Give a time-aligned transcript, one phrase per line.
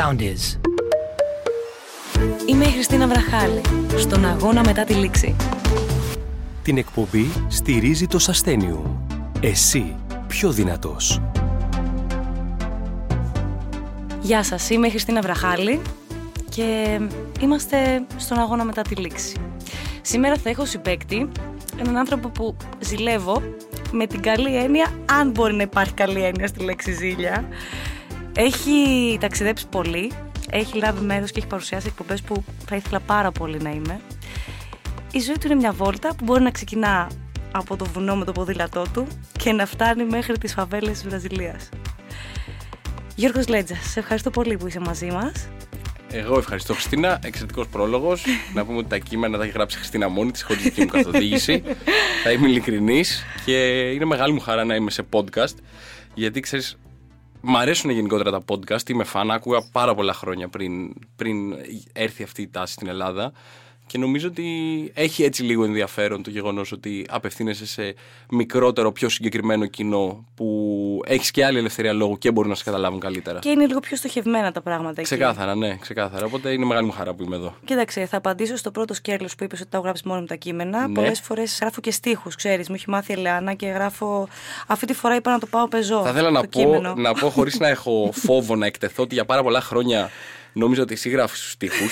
[0.00, 0.58] sound is.
[2.46, 3.60] Είμαι η Χριστίνα Βραχάλη,
[3.96, 5.36] στον αγώνα μετά τη λήξη.
[6.62, 9.06] Την εκπομπή στηρίζει το Σαστένιου.
[9.40, 11.20] Εσύ πιο δυνατός.
[14.20, 15.80] Γεια σας, είμαι η Χριστίνα Βραχάλη
[16.48, 17.00] και
[17.40, 19.36] είμαστε στον αγώνα μετά τη λήξη.
[20.02, 21.28] Σήμερα θα έχω συμπέκτη
[21.78, 23.42] έναν άνθρωπο που ζηλεύω
[23.92, 27.48] με την καλή έννοια, αν μπορεί να υπάρχει καλή έννοια στη λέξη ζήλια.
[28.36, 30.12] Έχει ταξιδέψει πολύ,
[30.50, 34.00] έχει λάβει μέρος και έχει παρουσιάσει εκπομπές που θα ήθελα πάρα πολύ να είμαι.
[35.12, 37.10] Η ζωή του είναι μια βόλτα που μπορεί να ξεκινά
[37.52, 39.06] από το βουνό με το ποδήλατό του
[39.38, 41.68] και να φτάνει μέχρι τις φαβέλες της Βραζιλίας.
[43.14, 45.48] Γιώργος Λέτζα, σε ευχαριστώ πολύ που είσαι μαζί μας.
[46.12, 47.18] Εγώ ευχαριστώ, Χριστίνα.
[47.22, 48.24] Εξαιρετικός πρόλογος.
[48.54, 50.86] να πούμε ότι τα κείμενα τα έχει γράψει η Χριστίνα μόνη της, χωρίς δική μου
[50.86, 51.62] καθοδήγηση.
[52.22, 55.54] θα είμαι ειλικρινής και είναι μεγάλη μου χαρά να είμαι σε podcast.
[56.14, 56.78] Γιατί ξέρεις,
[57.42, 58.88] Μ' αρέσουν γενικότερα τα podcast.
[58.88, 59.30] Είμαι φαν.
[59.30, 61.54] Άκουγα πάρα πολλά χρόνια πριν, πριν
[61.92, 63.32] έρθει αυτή η τάση στην Ελλάδα.
[63.90, 64.44] Και νομίζω ότι
[64.94, 67.94] έχει έτσι λίγο ενδιαφέρον το γεγονός ότι απευθύνεσαι σε
[68.30, 73.00] μικρότερο, πιο συγκεκριμένο κοινό που έχεις και άλλη ελευθερία λόγου και μπορεί να σε καταλάβουν
[73.00, 73.38] καλύτερα.
[73.38, 75.02] Και είναι λίγο πιο στοχευμένα τα πράγματα εκεί.
[75.02, 76.26] Ξεκάθαρα, ναι, ξεκάθαρα.
[76.26, 77.54] Οπότε είναι μεγάλη μου χαρά που είμαι εδώ.
[77.64, 80.88] Κοίταξε, θα απαντήσω στο πρώτο σκέλος που είπες ότι τα γράψει μόνο με τα κείμενα.
[80.88, 80.94] Ναι.
[80.94, 82.68] Πολλές φορές γράφω και στίχους, ξέρεις.
[82.68, 84.28] Μου έχει μάθει η Ελεάνα και γράφω.
[84.66, 86.02] Αυτή τη φορά είπα να το πάω πεζό.
[86.02, 89.42] Θα ήθελα να, πω, να πω χωρίς να έχω φόβο να εκτεθώ ότι για πάρα
[89.42, 90.10] πολλά χρόνια
[90.52, 91.84] νόμιζα ότι εσύ γράφεις του στίχου.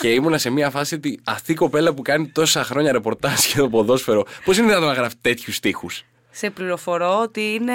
[0.00, 3.62] και ήμουνα σε μια φάση ότι αυτή η κοπέλα που κάνει τόσα χρόνια ρεπορτάζ για
[3.62, 5.88] το ποδόσφαιρο, πώς είναι δυνατόν να γράφει τέτοιους τείχου.
[6.30, 7.74] Σε πληροφορώ ότι είναι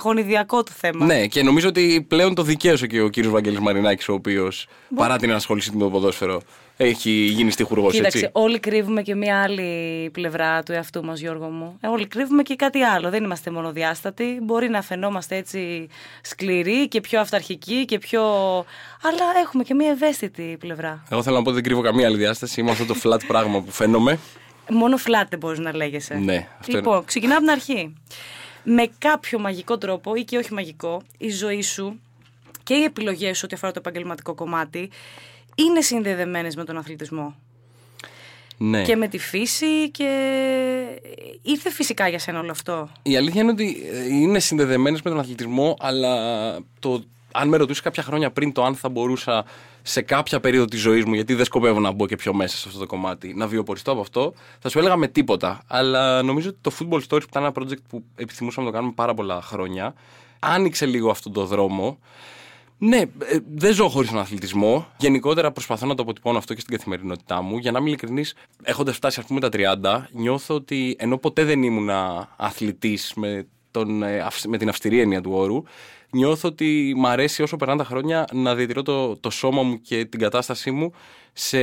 [0.00, 1.04] γονιδιακό το θέμα.
[1.04, 5.18] Ναι, και νομίζω ότι πλέον το δικαίωσε και ο κύριος Βαγγέλης Μαρινάκης, ο οποίος παρά
[5.18, 6.40] την ασχόλησή του με το ποδόσφαιρο,
[6.80, 7.92] έχει γίνει στιχουργός.
[7.92, 11.78] Κοίταξε, όλοι κρύβουμε και μια άλλη πλευρά του εαυτού μας, Γιώργο μου.
[11.80, 13.10] Ε, όλοι κρύβουμε και κάτι άλλο.
[13.10, 14.38] Δεν είμαστε μονοδιάστατοι.
[14.42, 15.88] Μπορεί να φαινόμαστε έτσι
[16.22, 18.22] σκληροί και πιο αυταρχικοί και πιο.
[19.02, 21.04] Αλλά έχουμε και μια ευαίσθητη πλευρά.
[21.10, 22.60] Εγώ θέλω να πω ότι δεν κρύβω καμία άλλη διάσταση.
[22.60, 24.18] Είμαι αυτό το flat πράγμα που φαίνομαι.
[24.70, 26.14] Μόνο flat δεν μπορείς να λέγεσαι.
[26.14, 27.04] Ναι, αυτό Λοιπόν, είναι.
[27.06, 27.94] ξεκινάω από την αρχή.
[28.64, 32.00] Με κάποιο μαγικό τρόπο ή και όχι μαγικό, η ζωή σου
[32.62, 34.90] και οι επιλογές σου ό,τι αφορά το επαγγελματικό κομμάτι
[35.58, 37.34] είναι συνδεδεμένες με τον αθλητισμό.
[38.58, 38.82] Ναι.
[38.82, 40.10] Και με τη φύση και
[41.42, 42.88] ήρθε φυσικά για σένα όλο αυτό.
[43.02, 46.14] Η αλήθεια είναι ότι ε, είναι συνδεδεμένες με τον αθλητισμό, αλλά
[46.78, 47.02] το,
[47.32, 49.44] αν με ρωτήσεις κάποια χρόνια πριν το αν θα μπορούσα
[49.82, 52.64] σε κάποια περίοδο της ζωής μου, γιατί δεν σκοπεύω να μπω και πιο μέσα σε
[52.66, 55.62] αυτό το κομμάτι, να βιοποριστώ από αυτό, θα σου έλεγα με τίποτα.
[55.66, 58.94] Αλλά νομίζω ότι το Football Stories, που ήταν ένα project που επιθυμούσαμε να το κάνουμε
[58.96, 59.94] πάρα πολλά χρόνια,
[60.38, 61.98] άνοιξε λίγο αυτόν τον δρόμο.
[62.78, 64.86] Ναι, ε, δεν ζω χωρίς τον αθλητισμό.
[64.98, 67.58] Γενικότερα προσπαθώ να το αποτυπώνω αυτό και στην καθημερινότητά μου.
[67.58, 71.62] Για να είμαι ειλικρινής, έχοντας φτάσει, ας πούμε, τα 30, νιώθω ότι ενώ ποτέ δεν
[71.62, 71.90] ήμουν
[72.36, 73.46] αθλητής με,
[73.76, 75.62] ε, με την αυστηρή έννοια του όρου,
[76.10, 80.04] νιώθω ότι μ' αρέσει όσο περνάνε τα χρόνια να διατηρώ το, το σώμα μου και
[80.04, 80.92] την κατάστασή μου
[81.32, 81.58] σε,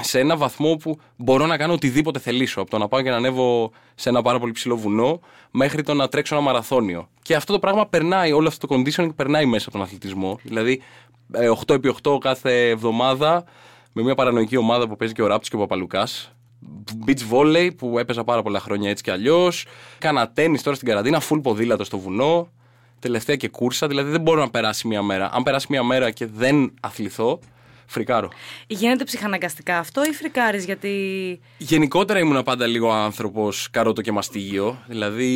[0.00, 2.60] σε ένα βαθμό που μπορώ να κάνω οτιδήποτε θελήσω.
[2.60, 5.20] Από το να πάω και να ανέβω σε ένα πάρα πολύ ψηλό βουνό
[5.50, 7.08] μέχρι το να τρέξω ένα μαραθώνιο.
[7.22, 10.38] Και αυτό το πράγμα περνάει, όλο αυτό το conditioning περνάει μέσα από τον αθλητισμό.
[10.42, 10.82] Δηλαδή
[11.66, 13.44] 8x8 ε, κάθε εβδομάδα
[13.92, 16.32] με μια παρανοϊκή ομάδα που παίζει και ο Ράπτος και ο Παπαλουκάς
[17.06, 19.66] beach volley που έπαιζα πάρα πολλά χρόνια έτσι κι αλλιώς.
[19.98, 22.48] Κάνα τέννη τώρα στην καραντίνα, full ποδήλατο στο βουνό
[22.98, 23.86] τελευταία και κούρσα.
[23.86, 25.30] Δηλαδή δεν μπορώ να περάσει μία μέρα.
[25.32, 27.40] Αν περάσει μία μέρα και δεν αθληθώ,
[27.88, 28.28] φρικάρω.
[28.66, 31.40] Γίνεται ψυχαναγκαστικά αυτό ή φρικάρεις γιατί.
[31.58, 34.78] Γενικότερα ήμουν πάντα λίγο άνθρωπος καρότο και μαστίγιο.
[34.86, 35.32] Δηλαδή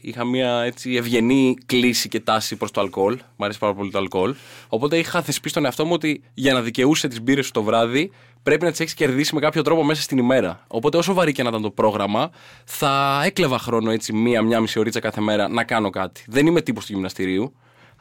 [0.00, 3.18] είχα μια έτσι ευγενή κλίση και τάση προς το αλκοόλ.
[3.36, 4.34] Μ' αρέσει πάρα πολύ το αλκοόλ.
[4.68, 8.10] Οπότε είχα θεσπίσει τον εαυτό μου ότι για να δικαιούσε τις μπύρες σου το βράδυ
[8.42, 10.64] πρέπει να τις έχεις κερδίσει με κάποιο τρόπο μέσα στην ημέρα.
[10.66, 12.30] Οπότε, όσο βαρύ και να ήταν το πρόγραμμα,
[12.64, 16.24] θα έκλεβα χρόνο έτσι μία-μία μισή ωρίτσα κάθε μέρα να κάνω κάτι.
[16.26, 17.54] Δεν είμαι τύπος του γυμναστηρίου,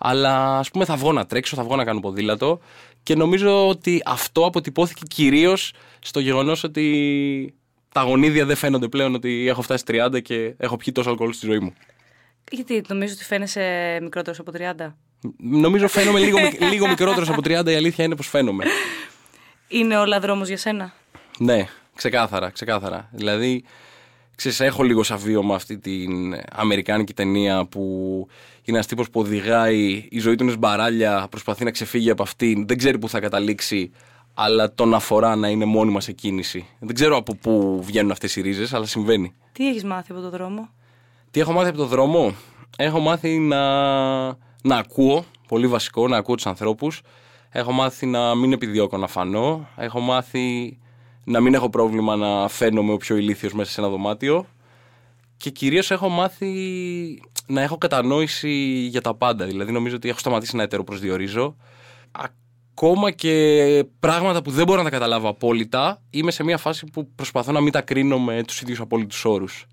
[0.04, 2.60] αλλά ας πούμε θα βγω να τρέξω, θα βγω να κάνω ποδήλατο
[3.04, 7.54] και νομίζω ότι αυτό αποτυπώθηκε κυρίως στο γεγονός ότι
[7.92, 11.46] τα γονίδια δεν φαίνονται πλέον ότι έχω φτάσει 30 και έχω πιει τόσο αλκοόλ στη
[11.46, 11.74] ζωή μου.
[12.52, 14.94] Γιατί νομίζω ότι φαίνεσαι μικρότερος από 30.
[15.38, 16.38] Νομίζω φαίνομαι λίγο,
[16.72, 17.66] λίγο μικρότερος από 30.
[17.66, 18.66] Η αλήθεια είναι πως φαίνομαι.
[19.68, 20.94] Είναι όλα δρόμος για σένα;
[21.38, 23.10] Ναι, ξεκάθαρα, ξεκάθαρα.
[23.12, 23.64] Δηλαδή,
[24.36, 27.82] ξέρεις, έχω λίγο σαν βίωμα αυτή την αμερικάνικη ταινία που
[28.64, 32.68] είναι ένας τύπος που οδηγάει, η ζωή του είναι σμπαράλια, προσπαθεί να ξεφύγει από αυτήν,
[32.68, 33.92] δεν ξέρει πού θα καταλήξει,
[34.34, 36.68] αλλά τον αφορά να είναι μόνιμα σε κίνηση.
[36.80, 39.34] Δεν ξέρω από πού βγαίνουν αυτές οι ρίζες, αλλά συμβαίνει.
[39.52, 40.70] Τι έχεις μάθει από τον δρόμο,
[41.32, 42.36] Τι έχω μάθει από τον δρόμο,
[42.78, 43.60] Έχω μάθει να,
[44.64, 47.02] να ακούω, πολύ βασικό, να ακούω τους ανθρώπους
[47.54, 49.68] Έχω μάθει να μην επιδιώκω να φανώ.
[49.76, 50.78] Έχω μάθει
[51.24, 54.46] να μην έχω πρόβλημα να φαίνομαι ο πιο ηλίθιος μέσα σε ένα δωμάτιο.
[55.38, 56.52] και κυρίως έχω μάθει
[57.48, 58.50] να έχω κατανόηση
[58.90, 59.46] για τα πάντα.
[59.46, 61.56] Δηλαδή νομίζω ότι έχω σταματήσει να ετεροπροσδιορίζω.
[62.12, 67.10] Ακόμα και πράγματα που δεν μπορώ να τα καταλάβω απόλυτα, είμαι σε μια φάση που
[67.16, 69.66] προσπαθώ να μην τα κρίνω με τους ίδιους απόλυτους όρους.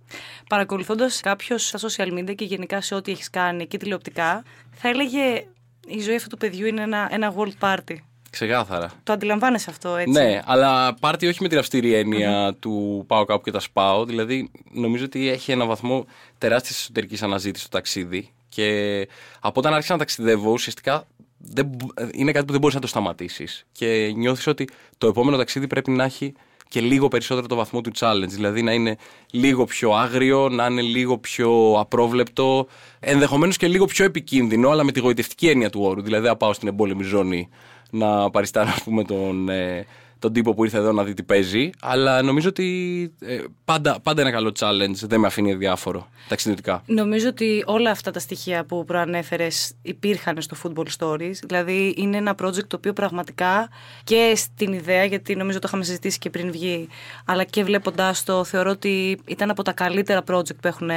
[0.49, 5.47] Παρακολουθώντας κάποιος στα social media και γενικά σε ό,τι έχεις κάνει και τηλεοπτικά, θα έλεγε
[5.87, 7.97] η ζωή αυτού του παιδιού είναι ένα, ένα world party.
[8.31, 8.91] Ξεκάθαρα.
[9.03, 13.43] Το αντιλαμβάνεσαι αυτό, έτσι; Ναι, αλλά πάρτι όχι με την αυστηρή έννοια του πάω κάπου
[13.43, 14.05] και τα σπάω.
[14.05, 16.07] Δηλαδή, νομίζω ότι έχει ένα βαθμό
[16.39, 18.33] τεράστιας εσωτερικής αναζήτησης το ταξίδι.
[18.49, 19.09] Και
[19.41, 21.07] από όταν άρχισα να ταξιδεύω, ουσιαστικά
[21.39, 23.67] δεν, μπο- είναι κάτι που δεν μπορείς να το σταματήσεις.
[23.73, 26.33] Και νιώθεις ότι το επόμενο ταξίδι πρέπει να έχει
[26.69, 28.29] και λίγο περισσότερο το βαθμό του challenge.
[28.29, 28.97] Δηλαδή να είναι
[29.31, 32.67] λίγο πιο άγριο, να είναι λίγο πιο απρόβλεπτο,
[33.01, 36.03] ενδεχομένως και λίγο πιο επικίνδυνο, αλλά με τη γοητευτική έννοια του όρου.
[36.03, 37.49] Δηλαδή να πάω στην εμπόλεμη ζώνη
[37.91, 39.87] να παριστάνω, ας πούμε, τον, ε,
[40.19, 41.71] τον τύπο που ήρθε εδώ να δει τι παίζει.
[41.81, 46.83] Αλλά νομίζω ότι ε, πάντα, πάντα ένα καλό challenge δεν με αφήνει αδιάφορο ταξιδιωτικά.
[46.87, 51.35] Νομίζω ότι όλα αυτά τα στοιχεία που προανέφερες υπήρχαν στο Football Stories.
[51.47, 53.69] Δηλαδή, είναι ένα project το οποίο πραγματικά
[54.05, 56.89] και στην ιδέα, γιατί νομίζω το είχαμε συζητήσει και πριν βγει,
[57.25, 60.91] αλλά και βλέποντάς το, θεωρώ ότι ήταν από τα καλύτερα project που έχουν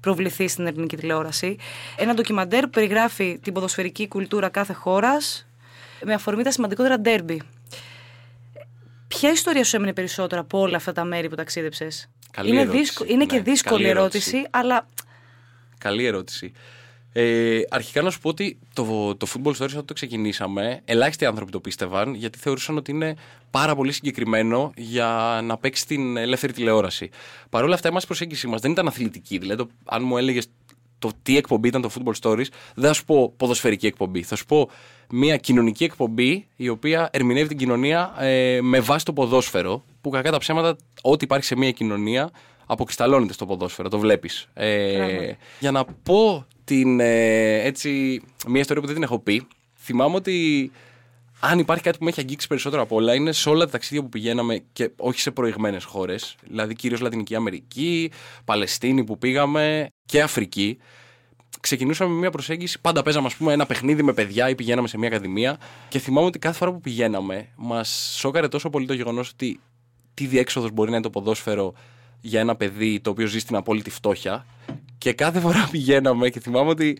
[0.00, 1.56] προβληθεί στην ελληνική τηλεόραση.
[1.96, 5.46] Ένα ντοκιμαντέρ που περιγράφει την ποδοσφαιρική κουλτούρα κάθε χώρας
[6.04, 7.42] με αφορμή τα σημαντικότερα ντέρμπι.
[9.08, 12.82] Ποια ιστορία σου έμεινε περισσότερο από όλα αυτά τα μέρη που ταξίδεψες, Καλή είναι, ερώτηση.
[12.82, 14.50] δύσκο- είναι και Ναι, δύσκολη καλή ερώτηση, ερώτηση.
[14.50, 14.86] αλλά
[15.78, 16.52] Καλή ερώτηση.
[17.14, 21.50] Ε, αρχικά να σου πω ότι το, το Football Stories όταν το ξεκινήσαμε, ελάχιστοι άνθρωποι
[21.52, 23.14] το πίστευαν γιατί θεωρούσαν ότι είναι
[23.50, 27.10] πάρα πολύ συγκεκριμένο για να παίξει την ελεύθερη τηλεόραση.
[27.50, 29.38] Παρ' όλα αυτά, εμάς η προσέγγιση μας δεν ήταν αθλητική.
[29.38, 30.46] Δηλαδή, το, αν μου έλεγες
[31.02, 34.22] το τι εκπομπή ήταν το Football Stories, δεν θα σου πω ποδοσφαιρική εκπομπή.
[34.22, 34.70] Θα σου πω
[35.10, 39.84] μια κοινωνική εκπομπή η οποία ερμηνεύει την κοινωνία ε, με βάση το ποδόσφαιρο.
[40.00, 42.30] Που κακά τα ψέματα, ό,τι υπάρχει σε μια κοινωνία
[42.66, 44.48] αποκρισταλώνεται στο ποδόσφαιρο, το βλέπεις.
[44.54, 45.36] Ε, Πράγματι.
[45.58, 49.46] για να πω την, ε, έτσι, μια ιστορία που δεν την έχω πει,
[49.78, 50.70] θυμάμαι ότι
[51.44, 54.02] αν υπάρχει κάτι που με έχει αγγίξει περισσότερο από όλα είναι σε όλα τα ταξίδια
[54.02, 58.10] που πηγαίναμε και όχι σε προηγμένες χώρες, δηλαδή κυρίως Λατινική Αμερική,
[58.44, 60.78] Παλαιστίνη που πήγαμε και Αφρική.
[61.60, 62.80] Ξεκινούσαμε με μια προσέγγιση.
[62.80, 65.58] Πάντα παίζαμε ας πούμε, ένα παιχνίδι με παιδιά ή πηγαίναμε σε μια ακαδημία.
[65.88, 69.60] Και θυμάμαι ότι κάθε φορά που πηγαίναμε, μας σώκαρε τόσο πολύ το γεγονός ότι
[70.14, 71.74] τι διέξοδος μπορεί να είναι το ποδόσφαιρο
[72.20, 74.46] για ένα παιδί το οποίο ζει στην απόλυτη φτώχεια.
[74.98, 76.98] Και κάθε φορά πηγαίναμε και θυμάμαι ότι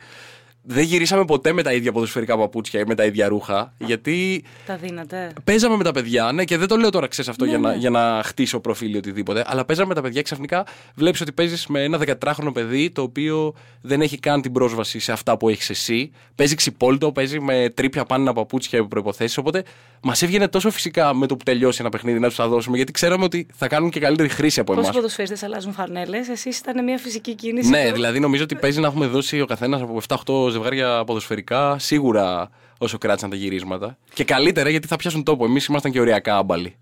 [0.65, 3.73] δεν γυρίσαμε ποτέ με τα ίδια ποδοσφαιρικά παπούτσια ή με τα ίδια ρούχα.
[3.79, 5.33] Γιατί τα δίνατε.
[5.45, 7.71] παίζαμε με τα παιδιά, ναι, και δεν το λέω τώρα ξέρεις αυτό Ναι, για, να,
[7.71, 7.77] ναι.
[7.77, 9.45] για να χτίσω προφίλ ή οτιδήποτε.
[9.47, 13.03] Αλλά παίζαμε με τα παιδιά και ξαφνικά βλέπεις ότι παίζεις με ένα 14χρονο παιδί το
[13.03, 16.11] οποίο δεν έχει καν την πρόσβαση σε αυτά που έχεις εσύ.
[16.35, 19.39] Παίζει ξυπόλυτο, παίζει με τρίπια πάνω παπούτσια και προποθέσει.
[19.39, 19.63] Οπότε
[20.03, 22.93] μας έβγαινε τόσο φυσικά με το που τελειώσει ένα παιχνίδι να τους τα δώσουμε γιατί
[22.93, 24.85] ξέραμε ότι θα κάνουν και καλύτερη χρήση από εμάς.
[24.87, 27.69] Πόσοι ποδοσφαίρτε αλλάζουν φανέλε, εσείς ήταν μια φυσική κίνηση.
[27.71, 31.79] Ναι, που- δηλαδή νομίζω ότι παίζει να έχουμε δώσει ο καθένας από 7-8 ζευγάρια ποδοσφαιρικά
[31.79, 33.99] σίγουρα όσο κράτησαν τα γυρίσματα.
[34.15, 35.45] Και καλύτερα γιατί θα πιάσουν τόπο.
[35.45, 36.77] Εμείς ήμασταν και οριακά άμπαλοι.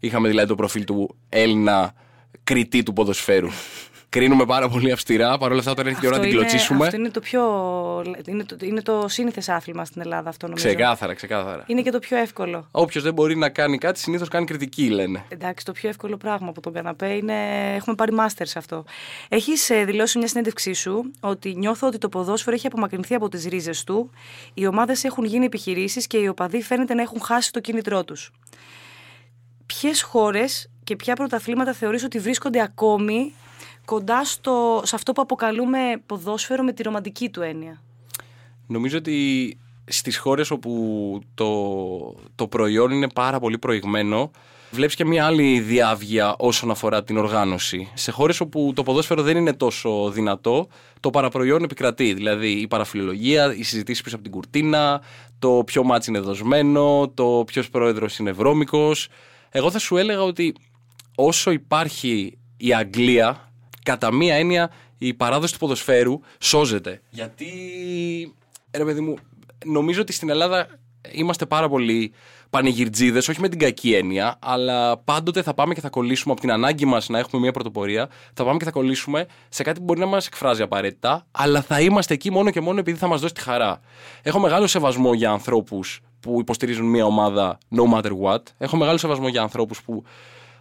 [0.00, 1.94] Είχαμε δηλαδή το προφίλ του Έλληνα
[2.44, 3.48] κριτή του ποδοσφαίρου.
[4.14, 5.38] Κρίνουμε πάρα πολύ αυστηρά.
[5.38, 6.84] Παρ' όλα αυτά, όταν έρχεται η ώρα να την είναι, κλωτσίσουμε.
[6.84, 7.42] αυτό είναι το πιο.
[8.26, 10.66] Είναι το, είναι το σύνηθες άθλημα στην Ελλάδα αυτό νομίζω.
[10.66, 11.64] Ξεκάθαρα, ξεκάθαρα.
[11.66, 12.68] Είναι και το πιο εύκολο.
[12.70, 15.24] Όποιος δεν μπορεί να κάνει κάτι, συνήθως κάνει κριτική, λένε.
[15.28, 17.34] Εντάξει, το πιο εύκολο πράγμα από τον καναπέ είναι.
[17.74, 18.84] Έχουμε πάρει μάστερς σε αυτό.
[19.28, 23.44] Έχεις δηλώσει σε μια συνέντευξή σου ότι νιώθω ότι το ποδόσφαιρο έχει απομακρυνθεί από τις
[23.44, 24.10] ρίζες του,
[24.54, 28.30] οι ομάδες έχουν γίνει επιχειρήσεις και οι οπαδοί φαίνεται να έχουν χάσει το κίνητρό τους.
[29.66, 33.34] Ποιες χώρες και ποια πρωταθλήματα θεωρείς ότι βρίσκονται ακόμη
[33.84, 37.82] κοντά στο, σε αυτό που αποκαλούμε ποδόσφαιρο με τη ρομαντική του έννοια.
[38.66, 44.30] Νομίζω ότι στις χώρες όπου το, το προϊόν είναι πάρα πολύ προηγμένο
[44.74, 47.90] βλέπεις και μια άλλη διάβγεια όσον αφορά την οργάνωση.
[47.94, 50.68] Σε χώρες όπου το ποδόσφαιρο δεν είναι τόσο δυνατό,
[51.00, 52.14] το παραπροϊόν επικρατεί.
[52.14, 55.02] Δηλαδή η παραφιλολογία, οι συζητήσεις πίσω από την κουρτίνα,
[55.38, 59.08] το ποιο μάτς είναι δοσμένο, το ποιος πρόεδρος είναι βρώμικος.
[59.50, 60.54] Εγώ θα σου έλεγα ότι
[61.14, 63.52] όσο υπάρχει η Αγγλία,
[63.84, 67.00] κατά μία έννοια η παράδοση του ποδοσφαίρου σώζεται.
[67.10, 67.46] Γιατί,
[68.70, 69.16] ρε παιδί μου,
[69.64, 70.66] νομίζω ότι στην Ελλάδα
[71.12, 72.12] είμαστε πάρα πολύ
[72.50, 76.52] πανηγυρτζίδες, όχι με την κακή έννοια, αλλά πάντοτε θα πάμε και θα κολλήσουμε από την
[76.52, 78.08] ανάγκη μας να έχουμε μια πρωτοπορία.
[78.34, 81.80] Θα πάμε και θα κολλήσουμε σε κάτι που μπορεί να μας εκφράζει απαραίτητα, αλλά θα
[81.80, 83.80] είμαστε εκεί μόνο και μόνο επειδή θα μας δώσει τη χαρά.
[84.22, 88.42] Έχω μεγάλο σεβασμό για ανθρώπους που υποστηρίζουν μια ομάδα no matter what.
[88.58, 90.04] Έχω μεγάλο σεβασμό για ανθρώπους που,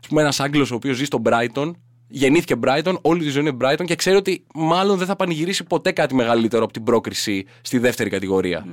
[0.01, 1.71] ας πούμε, ένας Άγγλος ο οποίος ζει στο Brighton
[2.15, 5.91] γεννήθηκε Brighton, όλη τη ζωή είναι Brighton και ξέρει ότι μάλλον δεν θα πανηγυρίσει ποτέ
[5.91, 8.65] κάτι μεγαλύτερο από την πρόκριση στη δεύτερη κατηγορία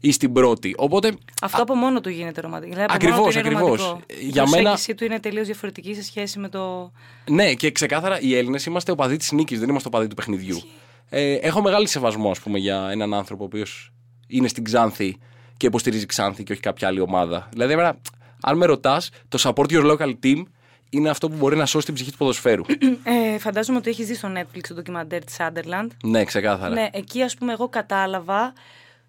[0.00, 0.74] ή στην πρώτη.
[0.76, 1.12] Οπότε.
[1.42, 2.72] Αυτό από μόνο του γίνεται ρομαντικό.
[2.72, 3.80] Δηλαδή, από Ακριβώς, μόνο του είναι ακριβώς.
[3.80, 4.04] ρομαντικό.
[4.20, 6.92] Η Για μένα- προσέγγιση του είναι τελείως διαφορετική σε σχέση με το.
[7.30, 10.60] Ναι, και ξεκάθαρα οι Έλληνες είμαστε οπαδοί της νίκης, δεν είμαστε οπαδοί του παιχνιδιού.
[11.08, 13.92] Ε, έχω μεγάλη σεβασμό, ας πούμε, για έναν άνθρωπο ο οποίος
[14.26, 15.16] είναι στην Ξάνθη
[15.56, 17.48] και υποστηρίζει Ξάνθη και όχι κάποια άλλη ομάδα.
[17.52, 17.96] Δηλαδή, εμένα,
[18.42, 20.42] αν με ρωτάς, το support your local team
[20.90, 22.62] είναι αυτό που μπορεί να σώσει την ψυχή του ποδοσφαίρου.
[23.04, 25.86] Ε, φαντάζομαι ότι έχει δει στο Netflix το ντοκιμαντέρ της Sunderland.
[26.04, 26.74] ναι, ξεκάθαρα.
[26.74, 28.52] Ναι, εκεί ας πούμε εγώ κατάλαβα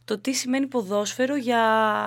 [0.05, 1.61] το τι σημαίνει ποδόσφαιρο για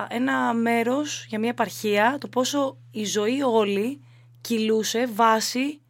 [0.09, 4.01] ένα μέρος, για μια επαρχία, το πόσο η ζωή όλη
[4.41, 5.81] κυλούσε βάσει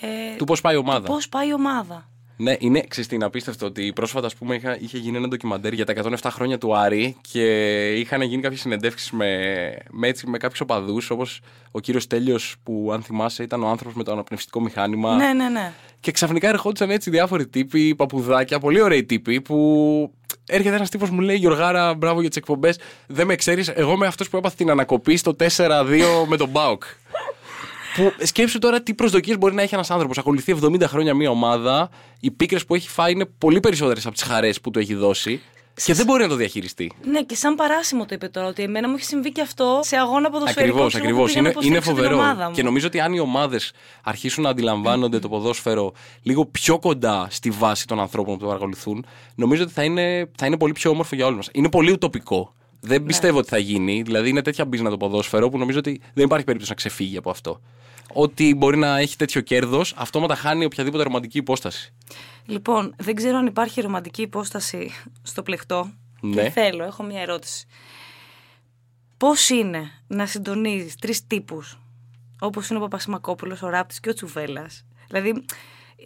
[0.00, 1.06] ε, Του πώς πάει η ομάδα.
[1.06, 2.07] πώς πάει η ομάδα.
[2.40, 5.92] Ναι, είναι ξεστήν απίστευτο ότι πρόσφατα ας πούμε, είχα, είχε γίνει ένα ντοκιμαντέρ για τα
[6.20, 7.44] 107 χρόνια του Άρη και
[7.92, 9.26] είχαν γίνει κάποιες συνεντεύξεις με,
[9.90, 11.40] με, έτσι, με κάποιους οπαδούς, όπως
[11.70, 15.16] ο κύριος Τέλειο, που αν θυμάσαι ήταν ο άνθρωπος με το αναπνευστικό μηχάνημα.
[15.16, 15.72] Ναι, ναι, ναι.
[16.00, 20.12] Και ξαφνικά ερχόντουσαν έτσι διάφοροι τύποι, παπουδάκια, πολύ ωραίοι τύποι, που
[20.46, 22.78] έρχεται ένας τύπος μου λέει: Γιωργάρα, μπράβο για τις εκπομπές.
[23.06, 26.82] Δεν με ξέρεις, εγώ είμαι αυτός που έπαθε την ανακοπή στο 4-2 με τον Μπάουκ.
[27.98, 30.18] Που σκέψου τώρα τι προσδοκίες μπορεί να έχει ένας άνθρωπος.
[30.18, 31.90] Ακολουθεί 70 χρόνια μια ομάδα.
[32.20, 35.40] Οι πίκρες που έχει φάει είναι πολύ περισσότερες από τις χαρές που του έχει δώσει.
[35.84, 36.92] Και δεν μπορεί να το διαχειριστεί.
[37.04, 39.96] Ναι, και σαν παράσημο το είπε τώρα, ότι εμένα μου έχει συμβεί και αυτό σε
[39.96, 40.84] αγώνα ποδοσφαιρικό.
[40.84, 41.26] Ακριβώς, ξέρω, που ακριβώ.
[41.26, 42.16] πήγα να Είναι, είναι υποστηρίξω την φοβερό.
[42.30, 42.54] ομάδα μου.
[42.54, 43.72] Και νομίζω ότι αν οι ομάδες
[44.04, 49.06] αρχίσουν να αντιλαμβάνονται το ποδόσφαιρο λίγο πιο κοντά στη βάση των ανθρώπων που το παρακολουθούν,
[49.34, 51.48] νομίζω ότι θα είναι, θα είναι πολύ πιο όμορφο για όλους μας.
[51.52, 52.54] Είναι πολύ ουτοπικό.
[52.80, 52.88] Ναι.
[52.88, 54.02] Δεν πιστεύω ότι θα γίνει.
[54.02, 57.30] Δηλαδή είναι τέτοια μπίζνα το ποδόσφαιρο που νομίζω ότι δεν υπάρχει περίπτωση να ξεφύγει από
[57.30, 57.60] αυτό.
[58.12, 61.92] Ότι μπορεί να έχει τέτοιο κέρδος, αυτόματα χάνει οποιαδήποτε ρομαντική υπόσταση.
[62.46, 64.90] Λοιπόν, δεν ξέρω αν υπάρχει ρομαντική υπόσταση
[65.22, 65.90] στο πλεκτό.
[66.20, 66.42] Ναι.
[66.42, 67.66] Και θέλω, έχω μια ερώτηση.
[69.16, 71.78] Πώς είναι να συντονίζεις τρεις τύπους,
[72.40, 74.70] όπως είναι ο Παπασημακόπουλος, ο Ράπτης και ο Τσουβέλλα.
[75.08, 75.44] Δηλαδή,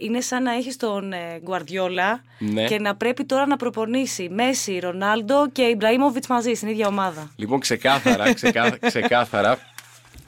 [0.00, 2.64] είναι σαν να έχεις τον ε, Γκουαρδιόλα Ναι.
[2.64, 7.30] και να πρέπει τώρα να προπονήσει Μέση, Ρονάλντο και Ιμπραήμοβιτ μαζί στην ίδια ομάδα.
[7.36, 9.58] Λοιπόν, ξεκάθαρα, ξεκά, ξεκάθαρα.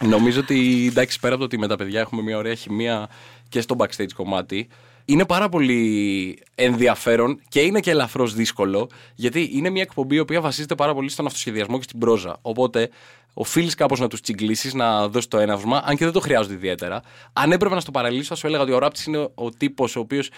[0.02, 3.09] Νομίζω ότι εντάξει, πέρα από το ότι με τα παιδιά έχουμε μια ωραία χημεία
[3.49, 4.68] και στο backstage κομμάτι,
[5.04, 10.40] είναι πάρα πολύ ενδιαφέρον και είναι και ελαφρώς δύσκολο, γιατί είναι μια εκπομπή η οποία
[10.40, 12.37] βασίζεται πάρα πολύ στον αυτοσχεδιασμό και στην πρόζα.
[12.42, 12.90] Οπότε
[13.34, 17.02] οφείλεις κάπως να τους τσιγκλίσεις, να δώσεις το έναυσμα, αν και δεν το χρειάζονται ιδιαίτερα.
[17.32, 20.00] Αν έπρεπε να στο παραλύσω, θα σου έλεγα ότι ο Ράπτης είναι ο τύπος ο
[20.00, 20.30] οποίος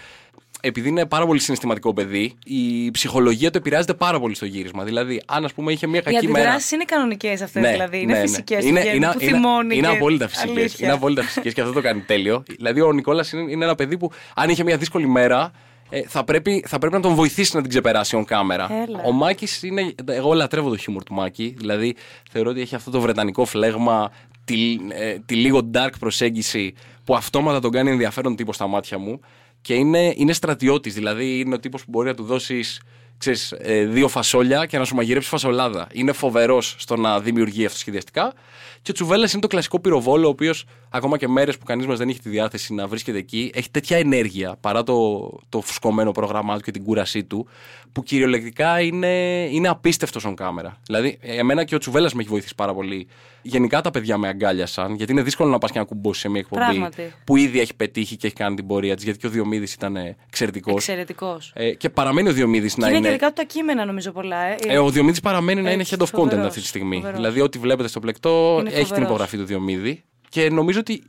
[0.66, 4.84] επειδή είναι πάρα πολύ συναισθηματικό παιδί, η ψυχολογία του επηρεάζεται πάρα πολύ στο γύρισμα.
[4.84, 6.38] Δηλαδή, αν ας πούμε είχε μια Οι κακή μέρα.
[6.38, 8.00] αντιδράσεις είναι κανονικές αυτές, δηλαδή.
[8.00, 8.26] Είναι ναι, ναι.
[8.26, 8.64] φυσικές.
[8.64, 9.76] Είναι, είναι, που είναι, θυμώνει.
[9.76, 10.56] είναι και- απόλυτα φυσικές.
[10.56, 10.86] Αλήθεια.
[10.86, 12.42] Είναι απόλυτα φυσικές και αυτό το κάνει τέλειο.
[12.56, 15.52] Δηλαδή, ο Νικόλας είναι, είναι ένα παιδί που, αν είχε μια δύσκολη μέρα,
[15.90, 18.68] ε, θα, πρέπει, θα πρέπει να τον βοηθήσει να την ξεπεράσει on κάμερα.
[18.86, 19.00] Έλα.
[19.04, 19.94] Ο Μάκης είναι.
[20.10, 21.54] Εγώ λατρεύω το χιούμορ του Μάκη.
[21.58, 21.94] Δηλαδή,
[22.30, 24.10] θεωρώ ότι έχει αυτό το βρετανικό φλέγμα,
[24.44, 29.20] τη, ε, τη λίγο dark προσέγγιση που αυτόματα τον κάνει ενδιαφέρον τύπο στα μάτια μου.
[29.66, 30.94] Και είναι, είναι στρατιώτης.
[30.94, 32.80] Δηλαδή, είναι ο τύπος που μπορεί να του δώσεις
[33.18, 35.88] ξέρεις, ε, δύο φασόλια και να σου μαγειρέψει φασολάδα.
[35.92, 38.34] Είναι φοβερός στο να δημιουργεί αυτοσχεδιαστικά.
[38.82, 41.98] Και ο Τσουβέλλα είναι το κλασικό πυροβόλο, ο οποίος ακόμα και μέρες που κανείς μας
[41.98, 46.56] δεν έχει τη διάθεση να βρίσκεται εκεί, έχει τέτοια ενέργεια παρά το, το φουσκωμένο πρόγραμμά
[46.56, 47.48] του και την κούρασή του,
[47.92, 50.80] που κυριολεκτικά είναι, είναι απίστευτο on κάμερα.
[50.86, 53.08] Δηλαδή, εμένα και ο Τσουβέλλα με έχει βοηθήσει πάρα πολύ.
[53.42, 56.40] Γενικά τα παιδιά με αγκάλιασαν, γιατί είναι δύσκολο να πας και να κουμπώσεις σε μια
[56.40, 57.12] εκπομπή Πράγματι.
[57.24, 59.96] που ήδη έχει πετύχει και έχει κάνει την πορεία της, γιατί και ο Διομήδης ήταν
[60.26, 60.74] εξαιρετικός.
[60.74, 61.52] Εξαιρετικός.
[61.54, 63.06] Ε, και παραμένει ο Διομήδης να Και είναι είναι.
[63.06, 64.44] και δικά του τα κείμενα, νομίζω πολλά.
[64.44, 64.56] Ε.
[64.66, 66.96] Ε, ο Διομήδης παραμένει να είναι Έτσι, head of content φοβερός, αυτή τη στιγμή.
[66.96, 67.16] φοβερός.
[67.16, 69.08] Δηλαδή, ό,τι βλέπετε στο πλεκτό Είναι έχει την φοβερός.
[69.08, 70.02] υπογραφή του Διομήδη.
[70.36, 71.02] Και νομίζω ότι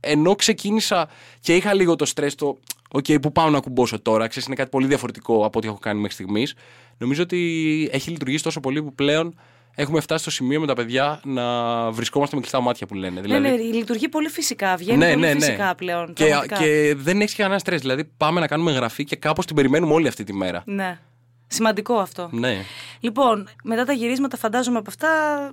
[0.00, 1.08] ενώ ξεκίνησα
[1.40, 2.58] και είχα λίγο το στρες το
[2.90, 6.00] «ΟΚ, πού πάω να κουμπώσω τώρα», ξέρεις, είναι κάτι πολύ διαφορετικό από ό,τι έχω κάνει
[6.00, 6.54] μέχρι στιγμής.
[6.98, 9.34] Νομίζω ότι έχει λειτουργήσει τόσο πολύ που πλέον
[9.74, 11.44] έχουμε φτάσει στο σημείο με τα παιδιά να
[11.90, 13.20] βρισκόμαστε με κλειστά μάτια που λένε.
[13.20, 14.76] Ναι, ναι, λειτουργεί πολύ φυσικά.
[14.76, 16.12] Βγαίνει πολύ φυσικά πλέον.
[16.12, 16.56] Και, πραγματικά.
[16.56, 17.80] και δεν έχεις κανένα στρες.
[17.80, 20.62] Δηλαδή, πάμε να κάνουμε εγγραφή και κάπως την περιμένουμε όλη αυτή τη μέρα.
[20.66, 20.98] Ναι.
[21.46, 22.28] Σημαντικό αυτό.
[22.32, 22.64] Ναι.
[23.00, 25.08] Λοιπόν, μετά τα γυρίσματα, φαντάζομαι από αυτά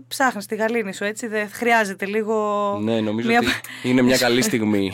[0.08, 1.28] ψάχνεις τη γαλήνη σου, έτσι.
[1.28, 2.78] Δεν χρειάζεται λίγο.
[2.84, 3.50] Ναι, νομίζω μια- ότι
[3.90, 4.92] είναι μια καλή στιγμή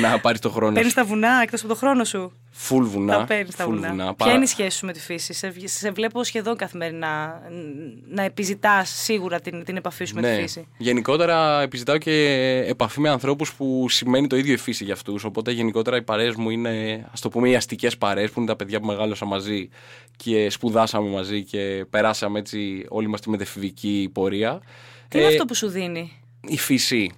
[0.00, 0.98] να πάρεις το χρόνο Παίρνεις σου.
[0.98, 2.32] τα βουνά εκτός από το χρόνο σου.
[2.54, 3.18] Φουλ βουνά.
[3.18, 3.88] τα παίρνεις τα full βουνά.
[3.88, 4.04] βουνά.
[4.04, 7.42] Ποια Πάρα- είναι η σχέση σου με τη φύση; Σε, σε βλέπω σχεδόν καθημερινά
[8.08, 10.34] να επιζητάς σίγουρα την, την επαφή σου με ναι.
[10.36, 10.66] τη φύση.
[10.76, 12.12] Γενικότερα επιζητάω και
[12.66, 15.24] επαφή με ανθρώπους που σημαίνει το ίδιο η φύση για αυτούς.
[15.24, 18.56] Οπότε γενικότερα οι παρέες μου είναι, ας το πούμε, οι αστικές παρέες που είναι τα
[18.56, 19.68] παιδιά που μεγάλωσα μαζί
[20.16, 24.60] και σπουδάσαμε μαζί και περάσαμε έτσι όλη μας τη μετεφηβική πορεία.
[25.08, 27.12] Τι είναι Ε, αυτό που σου δίνει; η φύση.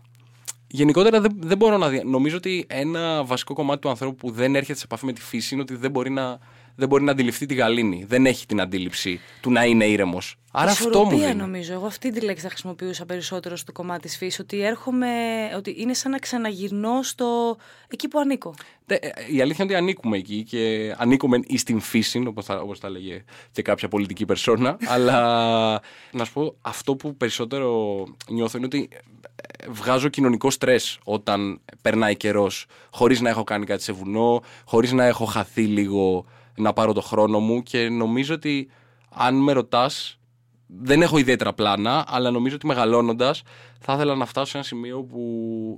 [0.75, 2.03] Γενικότερα δεν, δεν μπορώ να δει.
[2.05, 5.55] Νομίζω ότι ένα βασικό κομμάτι του ανθρώπου που δεν έρχεται σε επαφή με τη φύση
[5.55, 6.39] είναι ότι δεν μπορεί να,
[6.75, 8.05] δεν μπορεί να αντιληφθεί τη γαλήνη.
[8.09, 10.39] Δεν έχει την αντίληψη του να είναι ήρεμος.
[10.57, 11.35] Άρα αυτό μου δίνει.
[11.35, 11.73] νομίζω.
[11.73, 14.39] Εγώ αυτή τη λέξη θα χρησιμοποιούσα περισσότερο στο κομμάτι της φύσης.
[14.39, 15.09] Ότι έρχομαι.
[15.57, 17.57] ότι είναι σαν να ξαναγυρνώ στο.
[17.89, 18.55] εκεί που ανήκω.
[18.87, 18.97] Ε,
[19.31, 22.91] η αλήθεια είναι ότι ανήκουμε εκεί και ανήκουμε εις την φύση, όπως θα, όπως τα
[22.91, 24.77] λέγε και κάποια πολιτική περσόνα.
[24.95, 25.81] αλλά
[26.13, 32.17] να σου πω, αυτό που περισσότερο νιώθω είναι ότι ε, βγάζω κοινωνικό στρες όταν περνάει
[32.17, 36.25] καιρός, χωρίς να έχω κάνει κάτι σε βουνό, χωρίς να έχω χαθεί λίγο
[36.57, 38.71] να πάρω το χρόνο μου και νομίζω ότι
[39.11, 40.19] αν με ρωτάς,
[40.67, 43.43] δεν έχω ιδιαίτερα πλάνα, αλλά νομίζω ότι μεγαλώνοντας
[43.81, 45.19] θα ήθελα να φτάσω σε ένα σημείο που.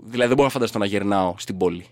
[0.05, 1.87] Δηλαδή, δεν μπορώ να φανταστώ να γερνάω στην πόλη.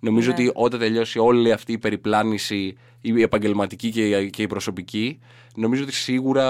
[0.00, 0.34] Νομίζω Ναι.
[0.34, 5.18] ότι όταν τελειώσει όλη αυτή η περιπλάνηση, η επαγγελματική και η- και η προσωπική,
[5.54, 6.46] νομίζω ότι σίγουρα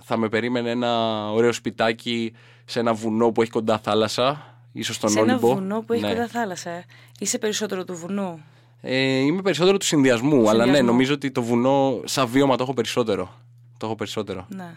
[0.00, 2.32] θα με περίμενε ένα ωραίο σπιτάκι
[2.64, 5.54] σε ένα βουνό που έχει κοντά θάλασσα, ίσως στον σε ένα Όλυμπο.
[5.54, 6.08] βουνό που έχει Ναι.
[6.08, 6.70] κοντά θάλασσα.
[6.70, 6.84] ε.
[7.18, 8.40] Είσαι περισσότερο του βουνού.
[8.86, 10.86] Ε, είμαι περισσότερο του συνδυασμού, αλλά ναι, Συνδυασμού.
[10.86, 13.34] νομίζω ότι το βουνό σαν βίωμα το έχω περισσότερο.
[13.76, 14.46] Το έχω περισσότερο.
[14.48, 14.76] Ναι.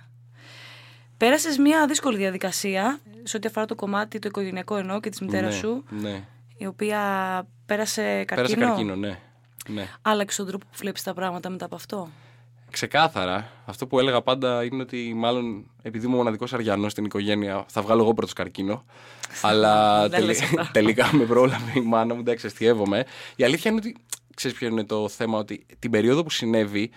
[1.17, 5.53] Πέρασες μια δύσκολη διαδικασία σε ό,τι αφορά το κομμάτι το οικογενειακό εννοώ και της μητέρας
[5.53, 6.27] ναι, σου, Ναι.
[6.57, 6.99] η οποία
[7.65, 8.35] πέρασε καρκίνο.
[8.35, 9.19] Πέρασε καρκίνο, ναι.
[9.69, 9.87] ναι.
[10.01, 12.09] Άλλαξε τον τρόπο που βλέπεις τα πράγματα μετά από αυτό.
[12.71, 13.51] Ξεκάθαρα.
[13.65, 17.81] Αυτό που έλεγα πάντα είναι ότι μάλλον επειδή είμαι ο μοναδικός Αριανός στην οικογένεια, θα
[17.81, 18.85] βγάλω εγώ πρώτος καρκίνο.
[19.41, 20.69] αλλά Δεν τελει- λες αυτά.
[20.73, 23.05] τελικά με πρόλαβε η μάνα μου, εντάξει, αστείευομαι.
[23.35, 23.95] Η αλήθεια είναι ότι
[24.35, 26.91] ξέρεις ποιο είναι το θέμα, ότι την περίοδο που συνέβη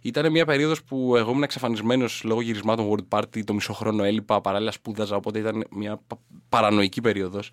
[0.00, 4.40] ήταν μια περίοδος που εγώ ήμουν εξαφανισμένος λόγω γυρισμάτων World Party, το μισό χρόνο έλειπα,
[4.40, 6.18] παράλληλα σπούδαζα, οπότε ήταν μια πα-
[6.48, 7.50] παρανοϊκή περίοδος.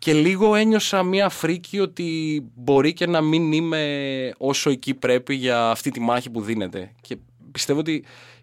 [0.00, 5.70] Και λίγο ένιωσα μια φρίκη ότι μπορεί και να μην είμαι όσο εκεί πρέπει για
[5.70, 6.92] αυτή τη μάχη που δίνεται.
[7.00, 7.16] Και
[7.52, 7.92] πιστεύω ότι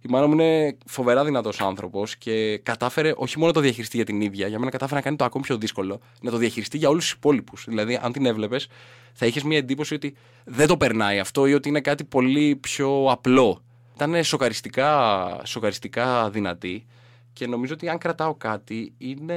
[0.02, 4.06] η μάνα μου είναι φοβερά δυνατός άνθρωπος και κατάφερε όχι μόνο να το διαχειριστεί για
[4.06, 6.90] την ίδια, για μένα κατάφερε να κάνει το ακόμη πιο δύσκολο, να το διαχειριστεί για
[6.90, 7.66] όλους τους υπόλοιπους.
[7.68, 8.68] Δηλαδή, αν την έβλεπες,
[9.14, 13.06] θα είχες μια εντύπωση ότι δεν το περνάει αυτό ή ότι είναι κάτι πολύ πιο
[13.10, 13.64] απλό.
[13.96, 16.86] Ήταν σοκαριστικά, σοκαριστικά δυνατή
[17.34, 19.36] και νομίζω ότι αν κρατάω κάτι είναι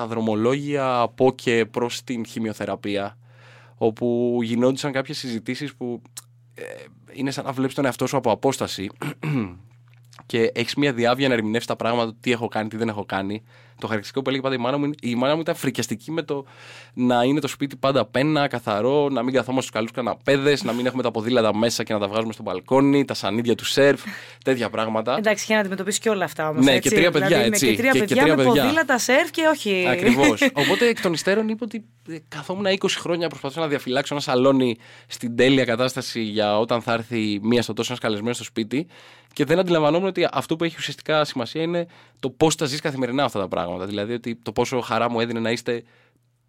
[0.00, 3.18] τα δρομολόγια από και προς την χημειοθεραπεία
[3.76, 6.02] όπου γινόντουσαν κάποιες συζητήσεις που
[6.54, 6.62] ε,
[7.12, 8.90] είναι σαν να βλέπεις τον εαυτό σου από απόσταση
[10.26, 13.42] και έχεις μια διάβια να ερμηνεύσει τα πράγματα, τι έχω κάνει, τι δεν έχω κάνει.
[13.80, 16.22] Το χαρακτηριστικό που έλεγε πάντα η μάνα μου, είναι- η μάνα μου ήταν φρικιαστική με
[16.22, 16.44] το
[16.94, 20.86] να είναι το σπίτι πάντα πένα, καθαρό, να μην καθόμαστε στους καλούς καναπέδες, να μην
[20.86, 24.02] έχουμε τα ποδήλατα μέσα και να τα βγάζουμε στο μπαλκόνι, τα σανίδια του σερφ,
[24.44, 25.16] τέτοια πράγματα.
[25.18, 26.64] Εντάξει, είχε να αντιμετωπίσει και όλα αυτά όμως.
[26.64, 27.64] Ναι, και τρία παιδιά, δηλαδή, έτσι.
[27.66, 28.62] Ναι, και τρία Και- και παιδιά τρία με παιδιά.
[28.62, 29.86] ποδήλατα, σερφ και όχι.
[29.88, 30.40] Ακριβώς.
[30.62, 34.76] Οπότε εκ των υστέρων είπε ότι ε, καθόμουν 20 χρόνια προσπαθούσα να διαφυλάξω ένα σαλόνι
[35.06, 38.86] στην τέλεια κατάσταση για όταν θα έρθει μία στο τόσο ένας καλεσμένος στο σπίτι
[39.32, 41.86] και δεν αντιλαμβανόμουν ότι αυτό που έχει ουσιαστικά σημασία είναι
[42.20, 43.86] το πώς τα ζεις καθημερινά αυτά τα πράγματα.
[43.86, 45.82] Δηλαδή ότι το πόσο χαρά μου έδινε να είστε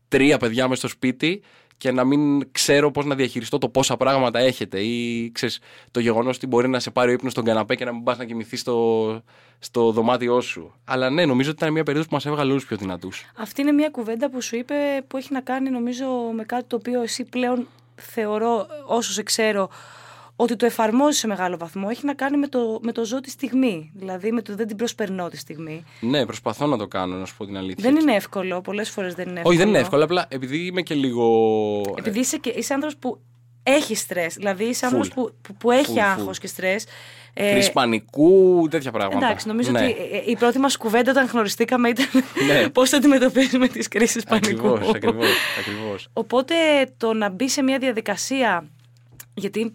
[0.07, 1.41] τρία παιδιά μες στο σπίτι
[1.77, 4.79] και να μην ξέρω πώς να διαχειριστώ το πόσα πράγματα έχετε.
[4.79, 5.59] Ή ξέρεις,
[5.91, 8.17] το γεγονός ότι μπορεί να σε πάρει ο ύπνος στον καναπέ και να μην πας
[8.17, 9.21] να κοιμηθείς στο,
[9.59, 10.73] στο δωμάτιό σου.
[10.83, 13.25] Αλλά ναι, νομίζω ότι ήταν μια περίοδος που μας έβγαλε όλους πιο δυνατούς.
[13.37, 14.75] Αυτή είναι μια κουβέντα που σου είπε
[15.07, 16.05] που έχει να κάνει νομίζω
[16.35, 19.69] με κάτι το οποίο εσύ πλέον θεωρώ όσο σε ξέρω
[20.41, 21.87] ότι το εφαρμόζει σε μεγάλο βαθμό.
[21.91, 23.91] Έχει να κάνει με το, με το ζω τη στιγμή.
[23.95, 25.83] Δηλαδή με το δεν την προσπερνώ τη στιγμή.
[25.99, 27.91] Ναι, προσπαθώ να το κάνω, να σου πω την αλήθεια.
[27.91, 28.61] Δεν είναι εύκολο.
[28.61, 29.53] Πολλές φορές δεν είναι εύκολο.
[29.53, 30.03] Όχι, δεν είναι εύκολο.
[30.03, 31.25] Απλά επειδή είμαι και λίγο.
[31.97, 33.19] Επειδή είσαι, και- είσαι άνθρωπος που
[33.63, 34.33] έχει στρες.
[34.35, 35.13] Δηλαδή είσαι άνθρωπος Full.
[35.13, 36.01] που, που, που έχει Full, full.
[36.17, 36.85] άγχος και στρες.
[37.33, 39.25] Ε, Κρίση πανικού, τέτοια πράγματα.
[39.25, 39.79] Εντάξει, νομίζω ναι.
[39.79, 42.05] ότι ε, η πρώτη μας κουβέντα όταν γνωριστήκαμε ήταν
[42.47, 42.69] Ναι.
[42.75, 44.67] πώς θα αντιμετωπίζουμε τις κρίσεις πανικού.
[44.67, 45.27] Ακριβώς, ακριβώς.
[45.59, 46.07] Ακριβώς.
[46.13, 46.55] Οπότε
[46.97, 48.65] το να μπει σε μια διαδικασία.
[49.33, 49.73] Γιατί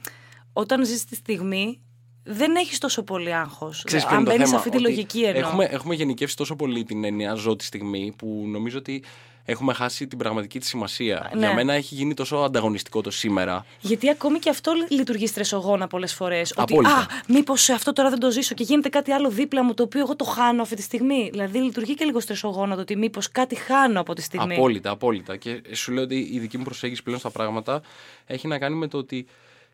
[0.59, 1.81] όταν ζεις τη στιγμή,
[2.23, 3.83] δεν έχεις τόσο πολύ άγχος.
[3.85, 5.49] Ξέρεις ποιο Αν είναι το μπαίνεις σε θέμα, αυτή τη ότι λογική εννοώ.
[5.49, 9.05] Έχουμε, έχουμε γενικεύσει τόσο πολύ την έννοια ζω τη στιγμή που νομίζω ότι
[9.45, 11.31] έχουμε χάσει την πραγματική της σημασία.
[11.33, 11.39] Ναι.
[11.39, 13.67] Για μένα έχει γίνει τόσο ανταγωνιστικό το σήμερα.
[13.81, 16.55] Γιατί ακόμη και αυτό λειτουργεί στρεσογόνα πολλές φορές.
[16.57, 16.97] Ότι Απόλυτα.
[16.97, 20.01] Α, μήπως αυτό τώρα δεν το ζήσω και γίνεται κάτι άλλο δίπλα μου το οποίο
[20.01, 21.29] εγώ το χάνω αυτή τη στιγμή.
[21.31, 24.55] Δηλαδή λειτουργεί και λίγο στρεσογόνα το ότι μήπως κάτι χάνω από τη στιγμή.
[24.55, 25.37] Απόλυτα, απόλυτα.
[25.37, 27.83] Και σου λέω ότι η δική μου προσέγγιση πλέον στα πράγματα
[28.27, 29.27] έχει να κάνει με το ότι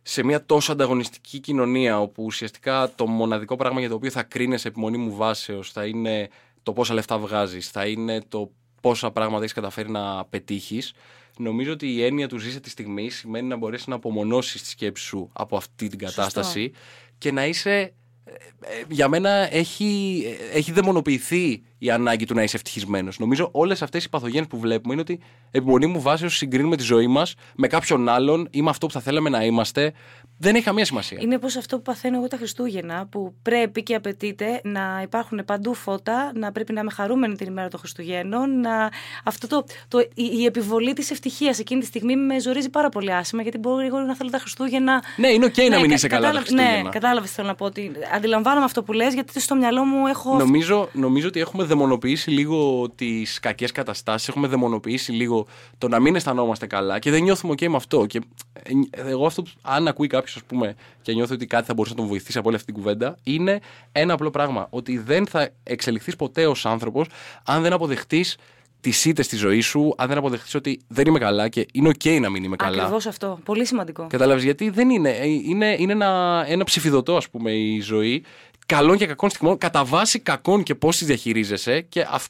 [0.02, 4.68] σε μια τόσο ανταγωνιστική κοινωνία, όπου ουσιαστικά το μοναδικό πράγμα για το οποίο θα κρίνεσαι
[4.68, 6.28] επιμονή μου βάσεως θα είναι
[6.62, 10.92] το πόσα λεφτά βγάζεις, θα είναι το πόσα πράγματα έχεις καταφέρει να πετύχεις,
[11.38, 15.04] νομίζω ότι η έννοια του ζήσε τη στιγμή σημαίνει να μπορέσεις να απομονώσεις τη σκέψη
[15.04, 16.72] σου από αυτή την κατάσταση
[17.18, 17.92] και να είσαι
[18.24, 23.18] ε, ε, για μένα έχει, ε, έχει δαιμονοποιηθεί η ανάγκη του να είσαι ευτυχισμένος.
[23.18, 27.06] Νομίζω όλες αυτές οι παθογένειες που βλέπουμε είναι ότι επί μονίμου βάσεως συγκρίνουμε τη ζωή
[27.06, 29.92] μας με κάποιον άλλον ή με αυτό που θα θέλαμε να είμαστε.
[30.38, 31.18] Δεν έχει καμία σημασία.
[31.20, 35.74] Είναι πως αυτό που παθαίνω εγώ τα Χριστούγεννα, που πρέπει και απαιτείται να υπάρχουν παντού
[35.74, 38.60] φώτα, να πρέπει να είμαι χαρούμενη την ημέρα των Χριστουγέννων.
[38.60, 38.90] Να...
[39.24, 43.12] Αυτό το, το, η, η επιβολή της ευτυχίας εκείνη τη στιγμή με ζορίζει πάρα πολύ
[43.12, 45.02] άσχημα, γιατί μπορεί εγώ να θέλω τα Χριστούγεννα.
[45.16, 46.90] Ναι, είναι OK okay να μην είσαι καλά τα Ναι, Χριστούγεννα.
[46.90, 47.64] κατάλαβες θέλω να πω.
[47.64, 50.36] Ότι αντιλαμβάνομαι αυτό που λες, γιατί στο μυαλό μου έχω.
[50.36, 55.46] Νομίζω, νομίζω ότι έχουμε δαιμονοποιήσει λίγο τις κακές καταστάσεις, έχουμε δαιμονοποιήσει λίγο
[55.78, 58.06] το να μην αισθανόμαστε καλά και δεν νιώθουμε OK με αυτό.
[58.06, 58.20] Και
[58.52, 58.70] ε,
[59.10, 62.00] εγώ αυτό, που- αν ακούει κάποιος, ας πούμε, και νιώθει ότι κάτι θα μπορούσε να
[62.00, 63.60] τον βοηθήσει από όλη αυτή την κουβέντα, είναι
[63.92, 64.66] ένα απλό πράγμα.
[64.70, 67.08] Ότι δεν θα εξελιχθείς ποτέ ως άνθρωπος
[67.44, 68.36] αν δεν αποδεχτείς
[68.80, 72.20] τις ήττες στη ζωής σου, αν δεν αποδεχτείς ότι δεν είμαι καλά και είναι OK
[72.20, 72.80] να μην είμαι καλά.
[72.82, 73.38] Ακριβώς αυτό.
[73.44, 74.06] Πολύ σημαντικό.
[74.06, 75.10] Κατάλαβες γιατί δεν είναι.
[75.10, 78.24] Ε, Είναι, είναι ένα, ένα ψηφιδωτό, ας πούμε, η ζωή.
[78.72, 81.80] Καλών και κακών στιγμών, κατά βάση κακών και πώς τις διαχειρίζεσαι.
[81.80, 82.26] Και αυ,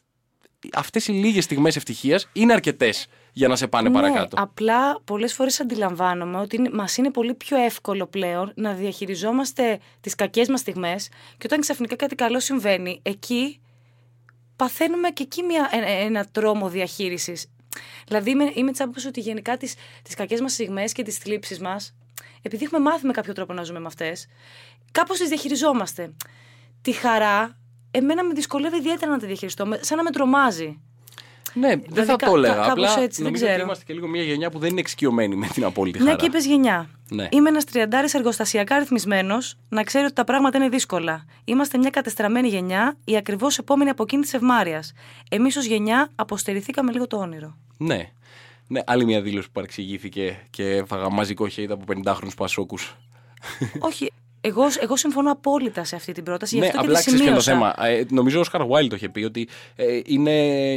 [0.72, 4.36] αυτές οι λίγες στιγμές ευτυχίας είναι αρκετές για να σε πάνε Ναι, παρακάτω.
[4.40, 10.48] απλά πολλές φορές αντιλαμβάνομαι ότι μας είναι πολύ πιο εύκολο πλέον να διαχειριζόμαστε τις κακές
[10.48, 13.60] μας στιγμές και όταν ξαφνικά κάτι καλό συμβαίνει, εκεί
[14.56, 17.46] παθαίνουμε και εκεί μια, ε- ένα τρόμο διαχείρισης.
[18.06, 21.60] Δηλαδή, είμαι, είμαι της άποψης ότι γενικά τις τις κακές μας στιγμές και τις θλίψεις
[21.60, 21.94] μας,
[22.42, 24.26] επειδή έχουμε μάθει με κάποιο τρόπο να ζούμε με αυτές,
[24.92, 26.12] κάπως τις διαχειριζόμαστε.
[26.82, 27.56] Τη χαρά,
[27.90, 30.78] εμένα με δυσκολεύει ιδιαίτερα να τη διαχειριστώ, με- σαν να με τρομάζει.
[31.54, 32.54] ναι, δεν δηλαδή θα κα- το έλεγα.
[32.54, 33.66] κα- κάπως Απλά έτσι, δεν νομίζω ότι ξέρω.
[33.66, 36.10] είμαστε και λίγο μια γενιά που δεν είναι εξοικειωμένη με την απόλυτη χαρά.
[36.10, 36.88] Ναι, και είπες γενιά.
[37.10, 37.28] Ναι.
[37.30, 41.24] Είμαι ένας τριαντάρης εργοστασιακά ρυθμισμένος, να ξέρει ότι τα πράγματα είναι δύσκολα.
[41.44, 44.82] Είμαστε μια κατεστραμμένη γενιά, η ακριβώς επόμενη από εκείνη της ευμάρεια.
[45.30, 47.56] Εμείς ως γενιά αποστερηθήκαμε λίγο το όνειρο.
[47.76, 48.10] Ναι.
[48.66, 48.80] ναι.
[48.86, 52.96] Άλλη μια δήλωση που παρεξηγήθηκε και έφαγα μαζικό hate από 50χρονου Πασόκους.
[53.78, 54.12] Όχι,
[54.44, 56.54] εγώ, εγώ συμφωνώ απόλυτα σε αυτή την πρόταση.
[56.54, 57.74] Γι' Ναι, αυτό και απλά τη ξέρεις ποιο είναι το σημείωσα.
[57.74, 57.88] θέμα.
[57.88, 60.30] Ε, νομίζω ο Όσκαρ Βάιλ το είχε πει ότι ε, είναι,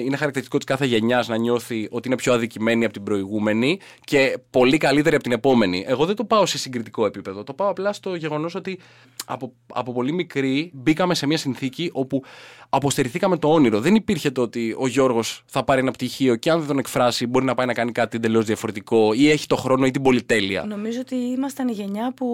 [0.06, 4.38] είναι χαρακτηριστικό της κάθε γενιάς να νιώθει ότι είναι πιο αδικημένη από την προηγούμενη και
[4.50, 5.86] πολύ καλύτερη από την επόμενη.
[5.88, 7.44] Εγώ δεν το πάω σε συγκριτικό επίπεδο.
[7.44, 8.80] Το πάω απλά στο γεγονός ότι
[9.26, 12.24] από, από πολύ μικρή μπήκαμε σε μια συνθήκη όπου
[12.70, 13.80] αποστερηθήκαμε το όνειρο.
[13.80, 17.28] Δεν υπήρχε το ότι ο Γιώργος θα πάρει ένα πτυχίο και αν δεν τον εκφράσει
[17.28, 20.66] μπορεί να πάει να κάνει κάτι εντελώς διαφορετικό ή έχει το χρόνο ή την πολυτέλεια.
[20.66, 22.26] Νομίζω ότι ήμασταν η γενιά που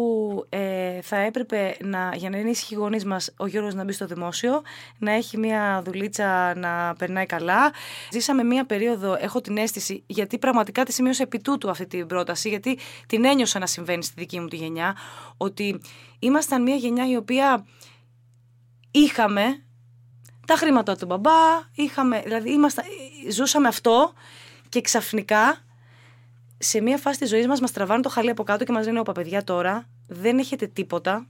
[0.49, 3.91] ε, θα έπρεπε να, για να είναι ήσυχοι οι γονείς μας ο Γιώργος να μπει
[3.91, 4.61] στο δημόσιο,
[4.97, 7.73] να έχει μια δουλίτσα να περνάει καλά.
[8.11, 12.49] Ζήσαμε μια περίοδο, έχω την αίσθηση, γιατί πραγματικά τη σημείωσα επί τούτου αυτή την πρόταση,
[12.49, 14.95] γιατί την ένιωσα να συμβαίνει στη δική μου τη γενιά,
[15.37, 15.81] ότι
[16.19, 17.65] ήμασταν μια γενιά η οποία
[18.91, 19.63] είχαμε
[20.47, 21.31] τα χρήματα του μπαμπά,
[21.75, 22.85] είχαμε, δηλαδή ήμασταν,
[23.31, 24.13] ζούσαμε αυτό
[24.69, 25.63] και ξαφνικά
[26.57, 28.99] σε μια φάση της ζωής μας μας τραβάνε το χαλί από κάτω και μας λένε:
[28.99, 31.27] Όπα, παιδιά, τώρα δεν έχετε τίποτα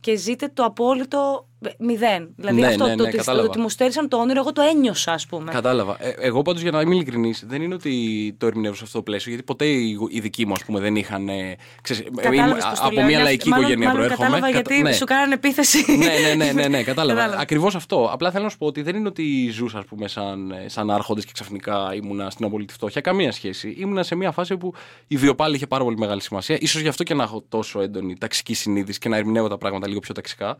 [0.00, 2.32] και ζείτε το απόλυτο μηδέν.
[2.36, 3.44] Δηλαδή Ναι, αυτό ναι, το, ναι, ότι- κατάλαβα.
[3.46, 5.52] το ότι μου στέρισαν το όνειρο, εγώ το ένιωσα, ας πούμε.
[5.52, 5.96] Κατάλαβα.
[6.00, 9.02] Ε, εγώ πάντως για να είμαι ειλικρινής, δεν είναι ότι το ερμηνεύω σε αυτό το
[9.02, 11.28] πλαίσιο, γιατί ποτέ οι, οι δικοί μου, ας πούμε, δεν είχαν.
[11.28, 13.04] ε, ξέρεις, ε, Κατάλαβες ήμουν- πώς το από λέω.
[13.04, 14.28] μια Ναι, λαϊκή μάλλον- οικογένεια μάλλον προέρχομαι.
[14.28, 14.92] Κατάλαβα Κατα- γιατί ναι.
[14.92, 15.96] σου κάνανε επίθεση.
[15.96, 17.18] ναι, ναι, ναι, ναι, ναι, κατάλαβα.
[17.20, 17.42] Κατάλαβα.
[17.42, 18.08] Ακριβώς αυτό.
[18.12, 21.24] Απλά θέλω να σου πω ότι δεν είναι ότι ζούσα, ας πούμε, σαν, σαν άρχοντες
[21.24, 23.00] και ξαφνικά ήμουνα στην απολύτη φτώχεια.
[23.00, 23.74] Καμία σχέση.
[23.78, 24.74] Ήμουνα σε μια φάση που
[25.06, 26.58] η βιοπάλη είχε πάρα πολύ μεγάλη σημασία.
[26.66, 29.88] σω γι' αυτό και να έχω τόσο έντονη ταξική συνείδηση και να ερμηνεύω τα πράγματα
[29.88, 30.56] λίγο πιο ταξικά.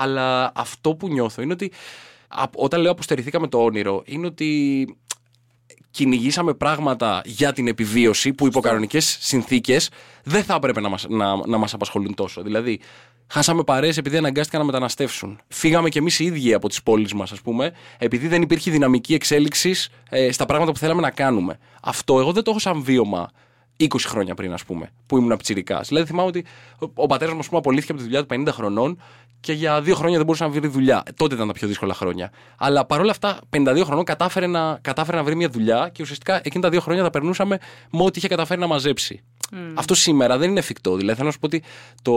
[0.00, 1.72] Αλλά αυτό που νιώθω είναι ότι
[2.28, 4.86] α- όταν λέω αποστερηθήκαμε το όνειρο, είναι ότι
[5.90, 9.90] κυνηγήσαμε πράγματα για την επιβίωση που υπό κανονικές συνθήκες
[10.22, 12.42] δεν θα έπρεπε να μας να, να μας απασχολούν τόσο.
[12.42, 12.80] Δηλαδή,
[13.26, 15.40] χάσαμε παρέες επειδή αναγκάστηκαν να μεταναστεύσουν.
[15.48, 19.14] Φύγαμε κι εμείς οι ίδιοι από τις πόλεις μας, ας πούμε, επειδή δεν υπήρχε δυναμική
[19.14, 21.58] εξέλιξης ε, στα πράγματα που θέλαμε να κάνουμε.
[21.82, 23.30] Αυτό εγώ δεν το έχω σαν βίωμα
[23.80, 25.80] 20 χρόνια πριν, ας πούμε, που ήμουν πιτσιρικά.
[25.80, 26.44] Δηλαδή, θυμάμαι ότι
[26.80, 28.98] ο, ο πατέρας μου, ας πούμε, απολύθηκε από τη δουλειά του 50 χρονών
[29.40, 31.02] και για δύο χρόνια δεν μπορούσε να βρει δουλειά.
[31.16, 32.32] Τότε ήταν τα πιο δύσκολα χρόνια.
[32.58, 36.62] Αλλά παρόλα αυτά, 52 χρονών κατάφερε να, κατάφερε να βρει μια δουλειά και ουσιαστικά εκείνα
[36.62, 37.58] τα δύο χρόνια τα περνούσαμε
[37.90, 39.22] με ό,τι είχε καταφέρει να μαζέψει.
[39.74, 40.96] Αυτό σήμερα δεν είναι εφικτό.
[40.96, 41.62] Δηλαδή, θέλω να σου πω ότι
[42.02, 42.14] το,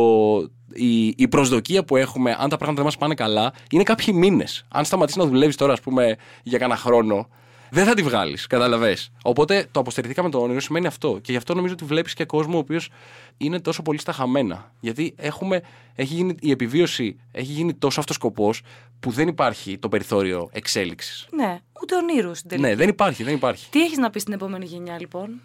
[0.74, 4.66] η, η προσδοκία που έχουμε, αν τα πράγματα δεν μας πάνε καλά, είναι κάποιοι μήνες.
[4.68, 7.28] Αν σταματήσεις να δουλεύεις τώρα, ας πούμε, για κανένα χρόνο,
[7.72, 8.48] δεν θα τη βγάλεις.
[8.48, 8.98] Κατάλαβε.
[9.24, 11.20] Οπότε το αποστερηθήκαμε το όνειρο σημαίνει αυτό.
[11.22, 12.90] Και γι' αυτό νομίζω ότι βλέπεις και κόσμο ο οποίος
[13.38, 14.72] είναι τόσο πολύ στα χαμένα.
[14.80, 15.62] Γιατί έχουμε,
[15.96, 18.62] έχει γίνει, η επιβίωση έχει γίνει τόσο αυτός σκοπός
[19.00, 21.28] που δεν υπάρχει το περιθώριο εξέλιξης.
[21.32, 22.68] ναι, ούτε ονείρους στην τελική.
[22.68, 23.70] Ναι, δεν υπάρχει, δεν υπάρχει.
[23.70, 25.42] Τι έχεις να πεις στην επόμενη γενιά, λοιπόν;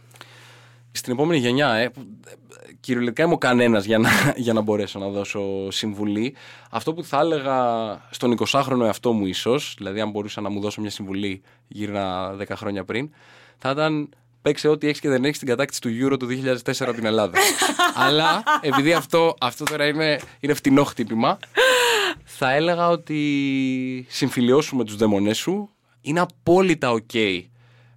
[0.97, 4.99] Στην επόμενη γενιά, ε, που, ε, κυριολεκτικά είμαι ο κανένας για να, για να μπορέσω
[4.99, 6.35] να δώσω συμβουλή.
[6.71, 7.57] Αυτό που θα έλεγα
[8.11, 11.93] στον 20χρονο εαυτό μου, ίσως, δηλαδή αν μπορούσα να μου δώσω μια συμβουλή γύρω
[12.39, 13.11] 10 χρόνια πριν,
[13.59, 14.09] θα ήταν
[14.43, 17.39] παίξε ό,τι έχεις και δεν έχεις την κατάκτηση του Euro του 2004 από την Ελλάδα.
[18.07, 21.39] Αλλά επειδή αυτό, αυτό τώρα είναι, είναι φτηνό χτύπημα,
[22.25, 25.71] θα έλεγα ότι συμφιλιώσουμε τους δαίμονές σου.
[26.01, 27.43] Είναι απόλυτα ok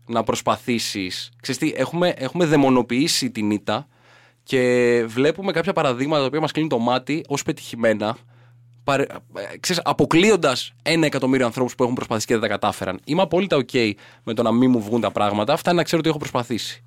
[0.09, 1.29] να προσπαθήσεις.
[1.41, 3.87] Ξέρεις τι, έχουμε, έχουμε δαιμονοποιήσει την ήττα
[4.43, 8.17] και βλέπουμε κάποια παραδείγματα τα οποία μας κλείνουν το μάτι ως πετυχημένα
[8.83, 9.03] παρε...
[9.33, 12.99] Ε, ξέρεις, αποκλείοντας ένα εκατομμύριο ανθρώπους που έχουν προσπαθήσει και δεν τα κατάφεραν.
[13.03, 13.91] Είμαι απόλυτα ok
[14.23, 15.53] με το να μην μου βγουν τα πράγματα.
[15.53, 16.83] Αυτά είναι να ξέρω ότι έχω προσπαθήσει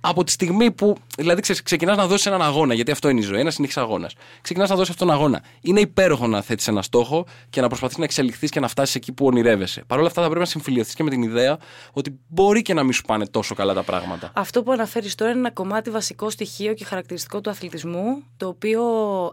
[0.00, 0.96] από τη στιγμή που.
[1.16, 4.14] Δηλαδή, ξεκινάς να δώσεις έναν αγώνα, γιατί αυτό είναι η ζωή, ένας συνήθι αγώνας.
[4.40, 5.42] Ξεκινάς να δώσεις αυτόν τον αγώνα.
[5.60, 9.12] Είναι υπέροχο να θέτεις ένα στόχο και να προσπαθείς να εξελιχθείς και να φτάσεις εκεί
[9.12, 9.84] που ονειρεύεσαι.
[9.86, 11.58] Παρ' όλα αυτά, θα πρέπει να συμφιλειωθεί και με την ιδέα
[11.92, 14.30] ότι μπορεί και να μην σου πάνε τόσο καλά τα πράγματα.
[14.34, 18.82] Αυτό που αναφέρεις τώρα είναι ένα κομμάτι βασικό στοιχείο και χαρακτηριστικό του αθλητισμού, το οποίο,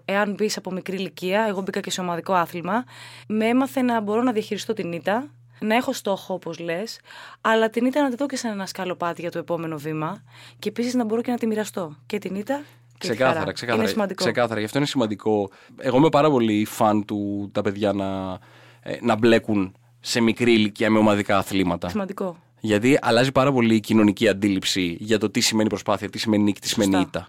[0.06, 2.84] εάν μπεις από μικρή ηλικία, εγώ μπήκα και σε ομαδικό άθλημα,
[3.28, 7.00] με έμαθε να μπορώ να διαχειριστώ την ήττα, να έχω στόχο, όπως λες,
[7.42, 10.24] αλλά την ήττα να τη δω και σαν ένα σκαλοπάτι για το επόμενο βήμα
[10.60, 11.96] και επίσης να μπορώ και να τη μοιραστώ.
[12.06, 12.62] Και την ήττα
[12.98, 13.82] και ξεκάθαρα, τη ξεκάθαρα.
[13.82, 14.24] Είναι σημαντικό.
[14.24, 15.50] Ξεκάθαρα, γι' αυτό είναι σημαντικό.
[15.78, 18.40] Εγώ είμαι πάρα πολύ φαν του τα παιδιά να,
[18.82, 21.90] ε, να μπλέκουν σε μικρή ηλικία με ομαδικά αθλήματα.
[21.90, 22.38] Σημαντικό.
[22.60, 26.60] Γιατί αλλάζει πάρα πολύ η κοινωνική αντίληψη για το τι σημαίνει προσπάθεια, τι σημαίνει νίκη,
[26.60, 27.28] τι σημαίνει ήττα.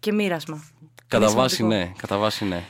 [0.00, 0.64] Και μοίρασμα.
[1.06, 2.64] Κατά βάση ναι, κατά βάση ναι.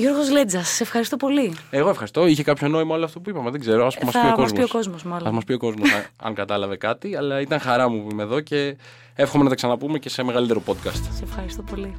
[0.00, 1.54] Γιώργος Λέτζας, σε ευχαριστώ πολύ.
[1.70, 2.26] Εγώ ευχαριστώ.
[2.26, 3.50] Είχε κάποιο νόημα όλο αυτό που είπαμε.
[3.50, 3.86] Δεν ξέρω.
[3.86, 3.90] Α
[4.36, 5.04] μας πει ο κόσμος.
[5.04, 7.16] Α μας πει ο κόσμος αν κατάλαβε κάτι.
[7.16, 8.76] Αλλά ήταν χαρά μου που είμαι εδώ και
[9.14, 11.02] εύχομαι να τα ξαναπούμε και σε μεγαλύτερο podcast.
[11.14, 11.94] Σε ευχαριστώ πολύ.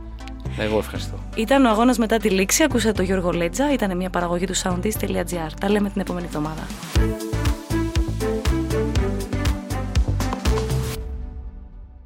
[0.58, 1.20] Εγώ ευχαριστώ.
[1.36, 2.64] Ήταν ο αγώνας μετά τη λήξη.
[2.64, 3.74] Ακούσατε τον Γιώργο Λέτζα.
[3.74, 5.50] Ήταν μια παραγωγή του soundist.gr.
[5.60, 6.68] Τα λέμε την επόμενη εβδομάδα.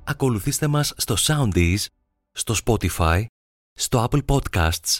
[0.04, 1.86] Ακολουθήστε μας στο Soundees,
[2.32, 3.26] στο Spotify,
[3.74, 5.00] στο Apple Podcasts